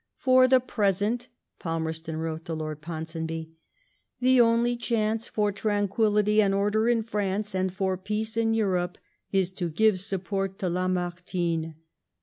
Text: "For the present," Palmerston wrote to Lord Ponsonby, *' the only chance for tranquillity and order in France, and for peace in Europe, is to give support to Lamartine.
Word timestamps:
"For 0.27 0.47
the 0.47 0.59
present," 0.59 1.27
Palmerston 1.59 2.17
wrote 2.17 2.45
to 2.45 2.55
Lord 2.55 2.81
Ponsonby, 2.81 3.51
*' 3.85 4.19
the 4.19 4.41
only 4.41 4.75
chance 4.75 5.27
for 5.29 5.51
tranquillity 5.51 6.41
and 6.41 6.55
order 6.55 6.89
in 6.89 7.03
France, 7.03 7.53
and 7.53 7.71
for 7.71 7.97
peace 7.97 8.35
in 8.35 8.55
Europe, 8.55 8.97
is 9.31 9.51
to 9.51 9.69
give 9.69 9.99
support 9.99 10.57
to 10.57 10.69
Lamartine. 10.71 11.75